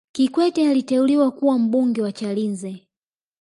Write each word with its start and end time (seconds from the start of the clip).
kikwete 0.13 0.69
aliteuliwa 0.69 1.31
kuwa 1.31 1.59
mbunge 1.59 2.01
wa 2.01 2.11
chalinze 2.11 2.87